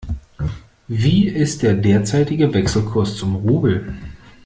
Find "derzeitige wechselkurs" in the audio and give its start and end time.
1.75-3.17